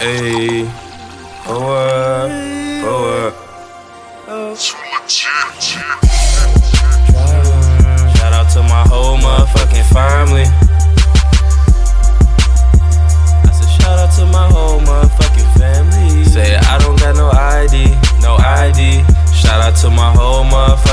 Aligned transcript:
Hey, 0.00 0.64
oh 1.46 1.68
up. 1.68 3.32
Shout 8.16 8.32
out 8.32 8.48
to 8.52 8.62
my 8.62 8.82
whole 8.88 9.18
motherfucking 9.18 9.84
family. 9.92 10.44
I 13.44 13.50
said 13.52 13.68
shout 13.78 13.98
out 13.98 14.10
to 14.16 14.24
my 14.26 14.48
whole 14.48 14.80
motherfucking 14.80 15.58
family. 15.58 16.24
Say 16.24 16.56
I 16.56 16.78
don't 16.78 16.98
got 16.98 17.14
no 17.16 17.30
ID, 17.30 17.94
no 18.22 18.36
ID. 18.36 19.04
Shout 19.34 19.60
out 19.60 19.76
to 19.82 19.90
my 19.90 20.12
whole 20.16 20.44
motherfucking 20.44 20.91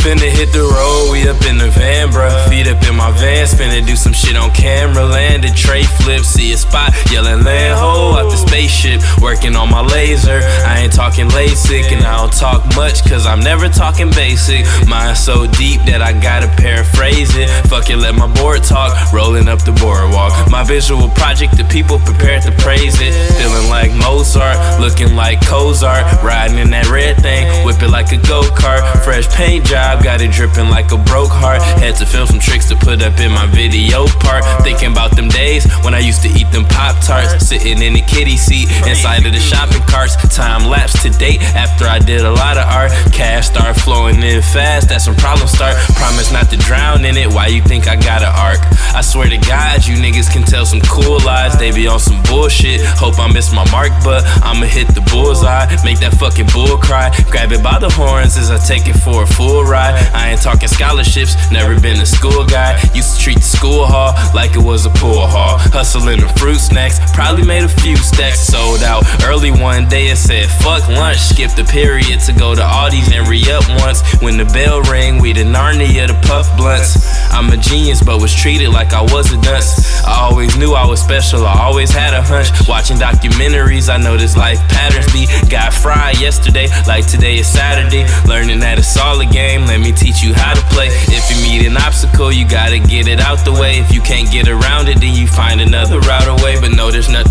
Finna 0.00 0.30
hit 0.32 0.50
the 0.52 0.64
road, 0.64 1.12
we 1.12 1.28
up 1.28 1.44
in 1.44 1.58
the 1.58 1.68
van, 1.68 2.08
bruh. 2.08 2.32
Feet 2.48 2.66
up 2.66 2.82
in 2.88 2.96
my 2.96 3.10
vans, 3.20 3.52
finna 3.52 3.86
do 3.86 3.94
some 3.94 4.14
shit 4.14 4.34
on 4.34 4.50
camera. 4.50 5.04
Landed 5.04 5.54
tre 5.54 5.82
flip, 5.82 6.24
see 6.24 6.52
a 6.52 6.56
spot, 6.56 6.94
yelling 7.12 7.44
land 7.44 7.78
ho 7.78 8.16
spaceship. 8.50 9.00
Working 9.22 9.54
on 9.54 9.70
my 9.70 9.80
laser, 9.80 10.42
I 10.66 10.82
ain't 10.82 10.92
talking 10.92 11.28
LASIK, 11.30 11.94
and 11.94 12.02
I 12.04 12.18
don't 12.18 12.32
talk 12.32 12.66
much, 12.74 13.06
cause 13.08 13.24
I'm 13.24 13.38
never 13.38 13.68
talking 13.68 14.10
basic. 14.10 14.66
Mind 14.88 15.16
so 15.16 15.46
deep 15.54 15.86
that 15.86 16.02
I 16.02 16.10
gotta 16.18 16.48
paraphrase 16.58 17.30
it. 17.38 17.48
Fuck 17.70 17.90
it, 17.90 17.96
let 17.96 18.16
my 18.16 18.26
board 18.26 18.64
talk, 18.64 18.90
rolling 19.12 19.46
up 19.46 19.62
the 19.62 19.70
boardwalk. 19.78 20.34
My 20.50 20.64
visual 20.64 21.08
project, 21.14 21.56
the 21.56 21.64
people 21.70 22.00
prepared 22.00 22.42
to 22.42 22.52
praise 22.58 22.98
it. 22.98 23.14
Feeling 23.38 23.70
like 23.70 23.94
Mozart, 23.94 24.58
looking 24.82 25.14
like 25.14 25.38
Cozart, 25.46 26.02
riding 26.22 26.58
in 26.58 26.70
that 26.70 26.90
red 26.90 27.22
thing, 27.22 27.46
whip 27.64 27.80
it 27.82 27.88
like 27.88 28.10
a 28.10 28.18
go 28.26 28.42
kart. 28.58 28.82
Fresh 29.04 29.30
paint 29.30 29.64
job 29.64 30.02
got 30.02 30.20
it 30.20 30.32
dripping 30.32 30.68
like 30.68 30.90
a 30.90 30.98
broke 30.98 31.30
heart. 31.30 31.62
Had 31.78 31.94
to 32.02 32.06
film 32.06 32.26
some 32.26 32.40
tricks 32.40 32.66
to 32.68 32.76
put 32.76 33.00
up 33.02 33.14
in 33.20 33.30
my 33.30 33.46
video 33.46 34.06
part. 34.18 34.42
Thinking 34.66 34.90
about 34.90 35.14
them 35.14 35.28
days 35.28 35.70
when 35.86 35.94
I 35.94 36.00
used 36.00 36.22
to 36.22 36.30
eat 36.34 36.50
them 36.50 36.64
Pop 36.66 36.98
Tarts, 37.04 37.46
sitting 37.46 37.78
in 37.82 37.94
the 37.94 38.02
kiddie 38.02 38.39
seat 38.40 38.72
inside 38.88 39.26
of 39.26 39.32
the 39.32 39.38
shopping 39.38 39.82
carts. 39.84 40.16
Time 40.34 40.64
lapse 40.68 41.02
to 41.02 41.10
date 41.10 41.42
after 41.54 41.84
I 41.84 41.98
did 41.98 42.22
a 42.22 42.32
lot 42.32 42.56
of 42.56 42.64
art. 42.64 42.90
Cash 43.12 43.48
start 43.48 43.76
flowing 43.76 44.22
in 44.22 44.40
fast, 44.40 44.88
that's 44.88 45.06
when 45.06 45.16
problems 45.16 45.52
start. 45.52 45.76
Promise 46.00 46.32
not 46.32 46.48
to 46.50 46.56
drown 46.56 47.04
in 47.04 47.16
it. 47.16 47.28
Why 47.32 47.46
you 47.48 47.62
think 47.62 47.88
I 47.88 47.96
got 47.96 48.22
an 48.22 48.32
arc? 48.32 48.60
I 48.94 49.02
swear 49.02 49.28
to 49.28 49.38
God, 49.38 49.84
you 49.86 49.94
niggas 49.96 50.32
can 50.32 50.42
tell 50.42 50.64
some 50.64 50.80
cool 50.88 51.20
lies. 51.20 51.58
They 51.58 51.70
be 51.70 51.86
on 51.86 52.00
some 52.00 52.22
bullshit. 52.24 52.80
Hope 52.96 53.18
I 53.18 53.30
miss 53.32 53.52
my 53.52 53.68
mark, 53.70 53.92
but 54.02 54.24
I'ma 54.42 54.66
hit 54.66 54.88
the 54.94 55.02
bullseye. 55.12 55.66
Make 55.84 56.00
that 56.00 56.14
fucking 56.14 56.48
bull 56.52 56.78
cry. 56.78 57.12
Grab 57.30 57.52
it 57.52 57.62
by 57.62 57.78
the 57.78 57.90
horns 57.90 58.36
as 58.38 58.50
I 58.50 58.58
take 58.58 58.88
it 58.88 58.96
for 59.04 59.24
a 59.24 59.26
full 59.26 59.64
ride. 59.64 59.94
I 60.14 60.30
ain't 60.30 60.42
talking 60.42 60.68
scholarships, 60.68 61.36
never 61.50 61.78
been 61.80 62.00
a 62.00 62.06
school 62.06 62.44
guy. 62.46 62.80
Used 62.94 63.16
to 63.16 63.22
treat 63.22 63.38
the 63.38 63.50
school 63.58 63.84
hall 63.86 64.14
like 64.34 64.54
it 64.56 64.62
was 64.62 64.86
a 64.86 64.90
pool 64.90 65.26
hall. 65.26 65.58
Hustling 65.74 66.20
the 66.20 66.28
fruit 66.38 66.58
snacks, 66.58 66.98
probably 67.12 67.44
made 67.44 67.64
a 67.64 67.68
few 67.68 67.96
stacks. 67.96 68.29
Sold 68.34 68.82
out 68.82 69.04
early 69.24 69.50
one 69.50 69.88
day 69.88 70.08
and 70.08 70.18
said, 70.18 70.46
fuck 70.62 70.86
lunch. 70.88 71.18
Skipped 71.18 71.56
the 71.56 71.64
period 71.64 72.20
to 72.20 72.32
go 72.32 72.54
to 72.54 72.62
Aldi's 72.62 73.10
and 73.12 73.26
re 73.28 73.42
up 73.50 73.64
once. 73.80 74.02
When 74.22 74.36
the 74.36 74.44
bell 74.46 74.82
rang, 74.82 75.20
we 75.20 75.32
the 75.32 75.44
Narnia, 75.44 76.06
the 76.08 76.18
puff 76.26 76.46
blunts. 76.56 76.98
I'm 77.30 77.50
a 77.50 77.56
genius, 77.56 78.02
but 78.02 78.20
was 78.20 78.34
treated 78.34 78.70
like 78.70 78.92
I 78.92 79.02
was 79.02 79.32
a 79.32 79.40
dunce. 79.40 80.02
I 80.04 80.20
always 80.20 80.56
knew 80.56 80.74
I 80.74 80.86
was 80.86 81.00
special, 81.00 81.46
I 81.46 81.60
always 81.60 81.90
had 81.90 82.14
a 82.14 82.22
hunch. 82.22 82.50
Watching 82.68 82.96
documentaries, 82.96 83.88
I 83.88 83.96
noticed 83.96 84.36
life 84.36 84.60
patterns 84.68 85.10
be. 85.12 85.26
Got 85.48 85.72
fried 85.72 86.20
yesterday, 86.20 86.68
like 86.86 87.06
today 87.06 87.38
is 87.38 87.46
Saturday. 87.46 88.06
Learning 88.26 88.58
that 88.60 88.78
it's 88.78 88.96
all 88.96 89.20
a 89.20 89.26
game 89.26 89.66
let 89.66 89.80
me 89.80 89.92
teach 89.92 90.22
you 90.22 90.34
how 90.34 90.54
to 90.54 90.62
play. 90.74 90.88
If 91.06 91.30
you 91.30 91.38
meet 91.46 91.66
an 91.66 91.76
obstacle, 91.76 92.32
you 92.32 92.48
gotta 92.48 92.78
get 92.78 93.06
it 93.06 93.20
out 93.20 93.44
the 93.44 93.52
way. 93.52 93.78
If 93.78 93.94
you 93.94 94.00
can't 94.00 94.30
get 94.30 94.48
around 94.48 94.88
it, 94.88 94.98
then 95.00 95.14
you 95.14 95.26
find 95.26 95.60
another 95.60 96.00
route 96.00 96.26
away. 96.26 96.58
But 96.60 96.72
no, 96.72 96.90
there's 96.90 97.08
nothing 97.08 97.29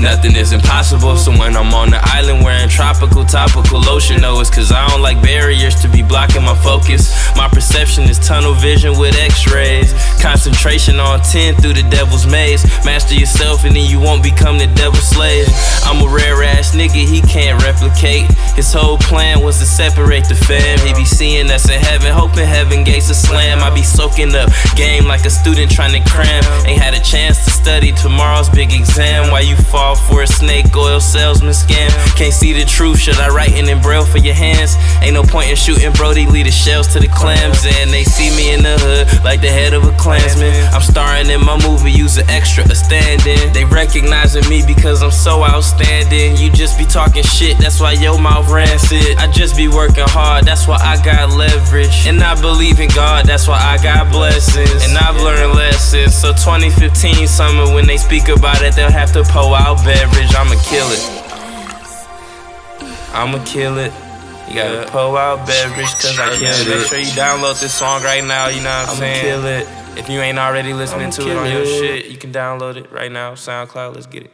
nothing 0.00 0.34
is 0.36 0.52
impossible. 0.52 1.16
So 1.16 1.30
when 1.32 1.56
I'm 1.56 1.72
on 1.74 1.90
the 1.90 2.00
island 2.02 2.42
wearing 2.42 2.68
tropical, 2.68 3.24
topical 3.24 3.80
lotion, 3.80 4.20
no, 4.20 4.40
it's 4.40 4.50
cause 4.50 4.72
I 4.72 4.88
don't 4.88 5.02
like 5.02 5.22
barriers 5.60 5.74
to 5.82 5.88
be 5.88 6.02
blocking 6.02 6.42
my 6.42 6.54
focus. 6.62 7.12
My 7.36 7.48
perception 7.48 8.04
is 8.04 8.18
tunnel 8.18 8.54
vision 8.54 8.98
with 8.98 9.14
x 9.16 9.50
rays. 9.52 9.92
Concentration 10.20 10.98
on 11.00 11.20
10 11.20 11.56
through 11.56 11.74
the 11.74 11.86
devil's 11.90 12.26
maze. 12.26 12.64
Master 12.84 13.14
yourself 13.14 13.64
and 13.64 13.76
then 13.76 13.88
you 13.88 14.00
won't 14.00 14.22
become 14.22 14.58
the 14.58 14.66
devil's 14.74 15.06
slave. 15.06 15.46
I'm 15.84 16.00
a 16.00 16.08
rare 16.08 16.42
ass 16.42 16.74
nigga, 16.74 17.04
he 17.04 17.20
can't 17.22 17.62
replicate. 17.62 18.30
His 18.56 18.72
whole 18.72 18.98
plan 18.98 19.42
was 19.44 19.58
to 19.58 19.66
separate 19.66 20.28
the 20.28 20.34
fam. 20.34 20.78
He 20.86 20.94
be 20.94 21.04
seeing 21.04 21.50
us 21.50 21.68
in 21.68 21.78
heaven, 21.78 22.12
hoping 22.12 22.46
heaven 22.46 22.84
gates 22.84 23.10
a 23.10 23.14
slam. 23.14 23.60
I 23.60 23.74
be 23.74 23.82
soaking 23.82 24.34
up 24.34 24.48
game 24.76 25.04
like 25.04 25.24
a 25.24 25.30
student 25.30 25.70
trying 25.70 25.92
to 25.92 26.10
cram. 26.10 26.42
Ain't 26.66 26.80
had 26.80 26.94
a 26.94 27.02
chance 27.02 27.44
to 27.44 27.50
study 27.50 27.92
tomorrow's 27.92 28.48
big 28.48 28.72
exam. 28.72 29.30
Why 29.30 29.40
you 29.40 29.56
fall 29.56 29.94
for 29.94 30.22
a 30.22 30.26
snake 30.26 30.74
oil 30.74 31.00
salesman 31.00 31.52
scam? 31.52 31.90
Can't 32.16 32.32
see 32.32 32.52
the 32.52 32.64
truth, 32.64 32.98
should 32.98 33.18
I 33.18 33.28
write 33.28 33.52
in 33.52 33.70
braille 33.82 34.04
for 34.04 34.18
your 34.18 34.34
hands? 34.34 34.76
Ain't 35.02 35.14
no 35.14 35.22
point 35.22 35.49
in 35.50 35.56
shooting 35.56 35.92
Brody, 35.92 36.26
lead 36.26 36.46
the 36.46 36.50
shells 36.50 36.86
to 36.94 37.00
the 37.00 37.08
clams. 37.08 37.66
And 37.66 37.90
they 37.90 38.04
see 38.04 38.30
me 38.36 38.54
in 38.54 38.62
the 38.62 38.78
hood 38.78 39.24
like 39.24 39.40
the 39.40 39.50
head 39.50 39.74
of 39.74 39.84
a 39.84 39.92
clansman. 39.98 40.54
I'm 40.72 40.80
starring 40.80 41.28
in 41.28 41.44
my 41.44 41.58
movie, 41.66 41.90
use 41.90 42.16
an 42.16 42.30
extra, 42.30 42.64
a 42.64 42.74
stand 42.74 43.26
in. 43.26 43.52
They 43.52 43.64
recognizing 43.64 44.48
me 44.48 44.62
because 44.66 45.02
I'm 45.02 45.10
so 45.10 45.42
outstanding. 45.42 46.36
You 46.36 46.50
just 46.50 46.78
be 46.78 46.84
talking 46.84 47.24
shit, 47.24 47.58
that's 47.58 47.80
why 47.80 47.92
your 47.92 48.18
mouth 48.18 48.48
rancid. 48.48 49.18
I 49.18 49.30
just 49.30 49.56
be 49.56 49.66
working 49.66 50.06
hard, 50.06 50.44
that's 50.44 50.68
why 50.68 50.78
I 50.78 51.02
got 51.04 51.34
leverage. 51.36 52.06
And 52.06 52.22
I 52.22 52.40
believe 52.40 52.78
in 52.78 52.88
God, 52.94 53.26
that's 53.26 53.48
why 53.48 53.58
I 53.58 53.82
got 53.82 54.10
blessings. 54.12 54.86
And 54.86 54.96
I've 54.96 55.20
learned 55.20 55.54
lessons. 55.54 56.14
So 56.14 56.30
2015 56.32 57.26
summer, 57.26 57.74
when 57.74 57.86
they 57.86 57.96
speak 57.96 58.28
about 58.28 58.62
it, 58.62 58.74
they'll 58.74 58.90
have 58.90 59.12
to 59.12 59.24
pour 59.24 59.56
out 59.56 59.84
beverage. 59.84 60.32
I'ma 60.34 60.54
kill 60.62 60.86
it. 60.94 61.02
I'ma 63.12 63.42
kill 63.44 63.78
it. 63.78 63.92
You 64.50 64.56
gotta 64.56 64.90
pull 64.90 65.16
out 65.16 65.46
beverage, 65.46 65.92
cause 65.94 66.18
I 66.18 66.36
killed 66.36 66.66
it. 66.66 66.78
Make 66.78 66.86
sure 66.88 66.98
you 66.98 67.06
download 67.12 67.60
this 67.60 67.72
song 67.72 68.02
right 68.02 68.24
now, 68.24 68.48
you 68.48 68.60
know 68.60 68.64
what 68.64 68.88
I'm 68.90 68.96
saying? 68.96 69.32
I'ma 69.32 69.42
kill 69.42 69.46
it. 69.46 69.98
If 69.98 70.08
you 70.08 70.20
ain't 70.20 70.38
already 70.38 70.72
listening 70.72 71.10
to 71.12 71.30
it 71.30 71.36
on 71.36 71.50
your 71.50 71.64
shit, 71.64 72.06
you 72.06 72.18
can 72.18 72.32
download 72.32 72.76
it 72.76 72.90
right 72.90 73.12
now. 73.12 73.34
SoundCloud, 73.34 73.94
let's 73.94 74.06
get 74.06 74.24
it. 74.24 74.32